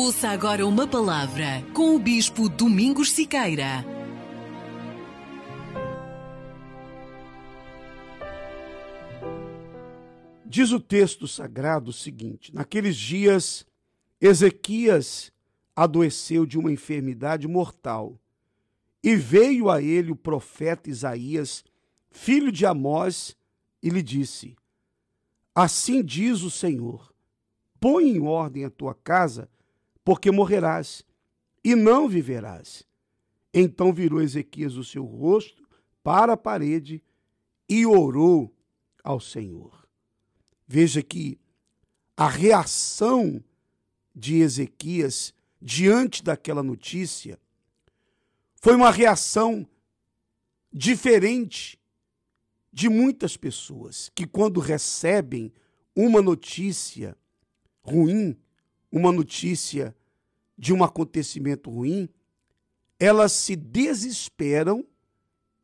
Ouça 0.00 0.28
agora 0.28 0.64
uma 0.64 0.86
palavra 0.86 1.60
com 1.74 1.96
o 1.96 1.98
Bispo 1.98 2.48
Domingos 2.48 3.10
Siqueira. 3.10 3.84
Diz 10.46 10.70
o 10.70 10.78
texto 10.78 11.26
sagrado 11.26 11.90
o 11.90 11.92
seguinte: 11.92 12.54
Naqueles 12.54 12.94
dias, 12.96 13.66
Ezequias 14.20 15.32
adoeceu 15.74 16.46
de 16.46 16.56
uma 16.56 16.70
enfermidade 16.70 17.48
mortal, 17.48 18.16
e 19.02 19.16
veio 19.16 19.68
a 19.68 19.82
ele 19.82 20.12
o 20.12 20.16
profeta 20.16 20.88
Isaías, 20.88 21.64
filho 22.08 22.52
de 22.52 22.64
Amós, 22.64 23.36
e 23.82 23.90
lhe 23.90 24.00
disse: 24.00 24.54
Assim 25.52 26.04
diz 26.04 26.42
o 26.42 26.52
Senhor: 26.52 27.12
Põe 27.80 28.10
em 28.10 28.20
ordem 28.20 28.64
a 28.64 28.70
tua 28.70 28.94
casa 28.94 29.48
porque 30.08 30.30
morrerás 30.30 31.04
e 31.62 31.74
não 31.74 32.08
viverás. 32.08 32.82
Então 33.52 33.92
virou 33.92 34.22
Ezequias 34.22 34.74
o 34.74 34.82
seu 34.82 35.04
rosto 35.04 35.68
para 36.02 36.32
a 36.32 36.36
parede 36.36 37.04
e 37.68 37.84
orou 37.84 38.50
ao 39.04 39.20
Senhor. 39.20 39.86
Veja 40.66 41.02
que 41.02 41.38
a 42.16 42.26
reação 42.26 43.44
de 44.16 44.36
Ezequias 44.36 45.34
diante 45.60 46.24
daquela 46.24 46.62
notícia 46.62 47.38
foi 48.62 48.74
uma 48.74 48.90
reação 48.90 49.68
diferente 50.72 51.78
de 52.72 52.88
muitas 52.88 53.36
pessoas 53.36 54.10
que, 54.14 54.26
quando 54.26 54.58
recebem 54.58 55.52
uma 55.94 56.22
notícia 56.22 57.14
ruim, 57.82 58.34
uma 58.90 59.12
notícia 59.12 59.94
de 60.56 60.72
um 60.72 60.82
acontecimento 60.82 61.70
ruim, 61.70 62.08
elas 62.98 63.32
se 63.32 63.54
desesperam 63.54 64.84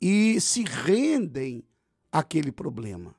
e 0.00 0.40
se 0.40 0.62
rendem 0.62 1.64
àquele 2.12 2.52
problema. 2.52 3.14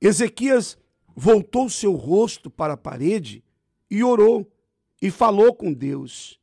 Ezequias 0.00 0.76
voltou 1.16 1.70
seu 1.70 1.92
rosto 1.92 2.50
para 2.50 2.74
a 2.74 2.76
parede 2.76 3.42
e 3.90 4.02
orou 4.02 4.50
e 5.00 5.10
falou 5.10 5.54
com 5.54 5.72
Deus. 5.72 6.40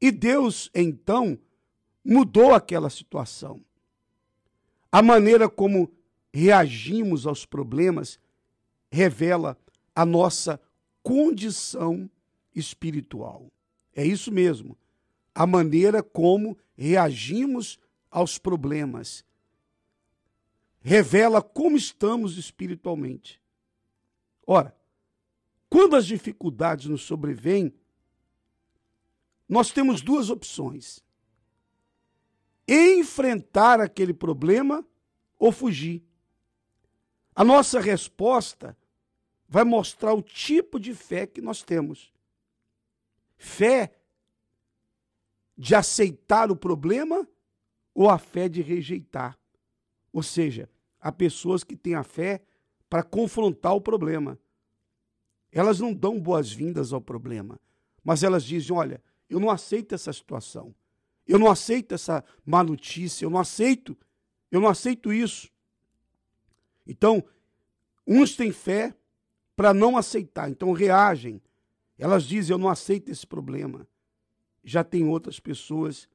E 0.00 0.12
Deus, 0.12 0.70
então, 0.74 1.38
mudou 2.04 2.54
aquela 2.54 2.90
situação. 2.90 3.60
A 4.92 5.02
maneira 5.02 5.48
como 5.48 5.90
reagimos 6.32 7.26
aos 7.26 7.44
problemas 7.44 8.20
revela 8.90 9.58
a 9.94 10.04
nossa 10.04 10.60
condição 11.06 12.10
espiritual. 12.52 13.48
É 13.94 14.04
isso 14.04 14.32
mesmo. 14.32 14.76
A 15.32 15.46
maneira 15.46 16.02
como 16.02 16.58
reagimos 16.76 17.78
aos 18.10 18.38
problemas 18.38 19.24
revela 20.80 21.40
como 21.40 21.76
estamos 21.76 22.36
espiritualmente. 22.36 23.40
Ora, 24.44 24.76
quando 25.70 25.94
as 25.94 26.06
dificuldades 26.06 26.86
nos 26.86 27.02
sobrevêm, 27.02 27.72
nós 29.48 29.70
temos 29.70 30.02
duas 30.02 30.28
opções: 30.28 31.04
enfrentar 32.66 33.80
aquele 33.80 34.12
problema 34.12 34.84
ou 35.38 35.52
fugir. 35.52 36.02
A 37.32 37.44
nossa 37.44 37.78
resposta 37.78 38.76
vai 39.48 39.64
mostrar 39.64 40.12
o 40.12 40.22
tipo 40.22 40.78
de 40.80 40.94
fé 40.94 41.26
que 41.26 41.40
nós 41.40 41.62
temos. 41.62 42.12
Fé 43.36 43.92
de 45.56 45.74
aceitar 45.74 46.50
o 46.50 46.56
problema 46.56 47.26
ou 47.94 48.10
a 48.10 48.18
fé 48.18 48.48
de 48.48 48.60
rejeitar. 48.60 49.38
Ou 50.12 50.22
seja, 50.22 50.68
há 51.00 51.10
pessoas 51.12 51.62
que 51.62 51.76
têm 51.76 51.94
a 51.94 52.02
fé 52.02 52.42
para 52.88 53.02
confrontar 53.02 53.74
o 53.74 53.80
problema. 53.80 54.38
Elas 55.50 55.80
não 55.80 55.94
dão 55.94 56.20
boas-vindas 56.20 56.92
ao 56.92 57.00
problema, 57.00 57.58
mas 58.04 58.22
elas 58.22 58.44
dizem: 58.44 58.76
olha, 58.76 59.02
eu 59.28 59.40
não 59.40 59.50
aceito 59.50 59.94
essa 59.94 60.12
situação, 60.12 60.74
eu 61.26 61.38
não 61.38 61.50
aceito 61.50 61.94
essa 61.94 62.24
má 62.44 62.62
notícia, 62.62 63.24
eu 63.24 63.30
não 63.30 63.38
aceito, 63.38 63.96
eu 64.50 64.60
não 64.60 64.68
aceito 64.68 65.12
isso. 65.12 65.50
Então, 66.86 67.24
uns 68.06 68.36
têm 68.36 68.52
fé 68.52 68.94
para 69.56 69.72
não 69.72 69.96
aceitar, 69.96 70.50
então 70.50 70.70
reagem 70.72 71.40
elas 71.98 72.24
dizem: 72.24 72.54
Eu 72.54 72.58
não 72.58 72.68
aceito 72.68 73.10
esse 73.10 73.26
problema. 73.26 73.88
Já 74.62 74.82
tem 74.84 75.06
outras 75.06 75.40
pessoas 75.40 76.08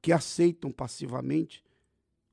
que 0.00 0.12
aceitam 0.12 0.70
passivamente, 0.70 1.64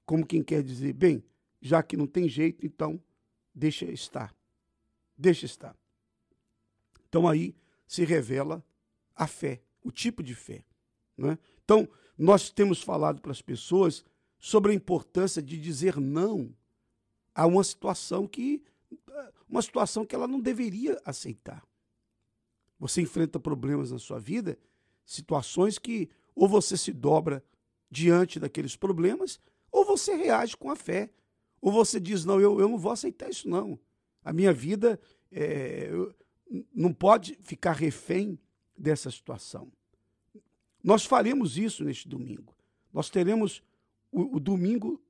como 0.06 0.26
quem 0.26 0.44
quer 0.44 0.64
dizer: 0.64 0.94
Bem, 0.94 1.24
já 1.62 1.84
que 1.84 1.98
não 1.98 2.08
tem 2.08 2.30
jeito, 2.30 2.66
então 2.66 3.02
deixa 3.54 3.86
estar. 3.86 4.34
Deixa 5.18 5.46
estar. 5.46 5.76
Então 7.10 7.28
aí 7.28 7.56
se 7.88 8.04
revela 8.04 8.64
a 9.16 9.28
fé, 9.28 9.62
o 9.84 9.92
tipo 9.92 10.22
de 10.22 10.36
fé. 10.36 10.64
Né? 11.18 11.38
Então, 11.64 11.88
nós 12.18 12.50
temos 12.50 12.82
falado 12.82 13.22
para 13.22 13.32
as 13.32 13.42
pessoas 13.42 14.06
sobre 14.38 14.72
a 14.72 14.76
importância 14.76 15.42
de 15.42 15.58
dizer 15.58 15.98
não 16.00 16.54
a 17.34 17.46
uma 17.48 17.64
situação 17.64 18.28
que 18.28 18.64
uma 19.50 19.62
situação 19.62 20.06
que 20.06 20.16
ela 20.16 20.28
não 20.28 20.40
deveria 20.40 21.00
aceitar. 21.06 21.66
Você 22.80 23.02
enfrenta 23.02 23.40
problemas 23.40 23.92
na 23.92 24.00
sua 24.00 24.20
vida, 24.20 24.58
situações 25.06 25.80
que 25.80 26.10
ou 26.36 26.48
você 26.48 26.78
se 26.78 26.94
dobra 26.94 27.44
diante 27.90 28.40
daqueles 28.40 28.76
problemas, 28.76 29.40
ou 29.72 29.84
você 29.84 30.16
reage 30.16 30.56
com 30.56 30.70
a 30.70 30.76
fé. 30.76 31.10
Ou 31.60 31.72
você 31.72 32.00
diz: 32.00 32.24
Não, 32.24 32.40
eu, 32.40 32.60
eu 32.60 32.70
não 32.70 32.78
vou 32.78 32.92
aceitar 32.92 33.30
isso, 33.30 33.50
não. 33.50 33.80
A 34.24 34.32
minha 34.32 34.54
vida 34.54 35.00
é, 35.32 35.90
não 36.74 36.94
pode 36.94 37.38
ficar 37.42 37.72
refém 37.72 38.40
dessa 38.78 39.10
situação. 39.10 39.72
Nós 40.84 41.04
faremos 41.06 41.58
isso 41.58 41.84
neste 41.84 42.08
domingo. 42.08 42.56
Nós 42.94 43.10
teremos 43.10 43.64
o, 44.12 44.38
o 44.38 44.40
domingo 44.40 45.02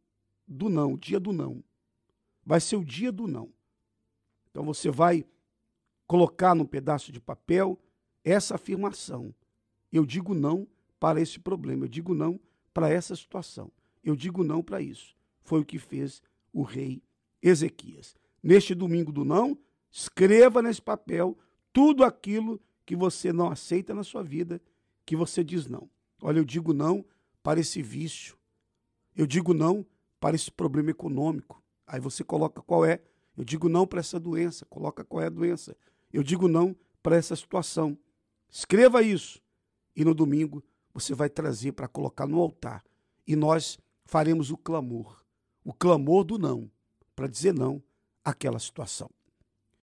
do 0.47 0.69
não, 0.69 0.93
o 0.93 0.97
dia 0.97 1.19
do 1.19 1.33
não. 1.33 1.63
Vai 2.45 2.61
ser 2.61 2.77
o 2.77 2.85
dia 2.85 3.11
do 3.11 3.27
não. 3.27 3.51
Então 4.57 4.65
você 4.65 4.89
vai 4.89 5.23
colocar 6.07 6.55
num 6.55 6.65
pedaço 6.65 7.11
de 7.11 7.19
papel 7.19 7.79
essa 8.23 8.55
afirmação. 8.55 9.31
Eu 9.93 10.03
digo 10.03 10.33
não 10.33 10.67
para 10.99 11.21
esse 11.21 11.39
problema, 11.39 11.85
eu 11.85 11.87
digo 11.87 12.15
não 12.15 12.39
para 12.73 12.89
essa 12.89 13.15
situação, 13.15 13.71
eu 14.03 14.15
digo 14.15 14.43
não 14.43 14.63
para 14.63 14.81
isso. 14.81 15.15
Foi 15.43 15.61
o 15.61 15.65
que 15.65 15.77
fez 15.77 16.23
o 16.51 16.63
rei 16.63 17.03
Ezequias. 17.39 18.15
Neste 18.41 18.73
domingo 18.73 19.11
do 19.11 19.23
não, 19.23 19.55
escreva 19.91 20.59
nesse 20.59 20.81
papel 20.81 21.37
tudo 21.71 22.03
aquilo 22.03 22.59
que 22.83 22.95
você 22.95 23.31
não 23.31 23.51
aceita 23.51 23.93
na 23.93 24.03
sua 24.03 24.23
vida, 24.23 24.59
que 25.05 25.15
você 25.15 25.43
diz 25.43 25.67
não. 25.67 25.87
Olha, 26.19 26.39
eu 26.39 26.45
digo 26.45 26.73
não 26.73 27.05
para 27.43 27.59
esse 27.59 27.79
vício. 27.83 28.35
Eu 29.15 29.27
digo 29.27 29.53
não 29.53 29.85
para 30.19 30.35
esse 30.35 30.49
problema 30.49 30.89
econômico. 30.89 31.61
Aí 31.85 31.99
você 31.99 32.23
coloca 32.23 32.59
qual 32.59 32.83
é. 32.83 32.99
Eu 33.37 33.45
digo 33.45 33.69
não 33.69 33.85
para 33.85 33.99
essa 33.99 34.19
doença. 34.19 34.65
Coloca 34.65 35.05
qual 35.05 35.23
é 35.23 35.27
a 35.27 35.29
doença. 35.29 35.77
Eu 36.11 36.23
digo 36.23 36.47
não 36.47 36.75
para 37.01 37.15
essa 37.15 37.35
situação. 37.35 37.97
Escreva 38.49 39.03
isso. 39.03 39.39
E 39.95 40.03
no 40.03 40.15
domingo 40.15 40.63
você 40.93 41.13
vai 41.13 41.29
trazer 41.29 41.73
para 41.73 41.87
colocar 41.87 42.25
no 42.25 42.41
altar. 42.41 42.83
E 43.25 43.35
nós 43.35 43.77
faremos 44.05 44.49
o 44.49 44.57
clamor 44.57 45.27
o 45.67 45.73
clamor 45.73 46.23
do 46.23 46.39
não 46.39 46.71
para 47.13 47.27
dizer 47.27 47.53
não 47.53 47.83
àquela 48.23 48.57
situação. 48.57 49.09